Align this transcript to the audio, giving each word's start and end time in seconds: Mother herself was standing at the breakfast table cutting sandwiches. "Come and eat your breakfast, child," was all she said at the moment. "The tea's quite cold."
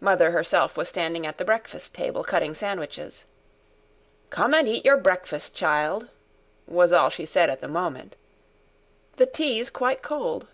Mother 0.00 0.32
herself 0.32 0.76
was 0.76 0.88
standing 0.88 1.24
at 1.24 1.38
the 1.38 1.44
breakfast 1.44 1.94
table 1.94 2.24
cutting 2.24 2.54
sandwiches. 2.56 3.24
"Come 4.30 4.52
and 4.52 4.66
eat 4.66 4.84
your 4.84 4.96
breakfast, 4.96 5.54
child," 5.54 6.08
was 6.66 6.90
all 6.92 7.08
she 7.08 7.24
said 7.24 7.48
at 7.48 7.60
the 7.60 7.68
moment. 7.68 8.16
"The 9.14 9.26
tea's 9.26 9.70
quite 9.70 10.02
cold." 10.02 10.48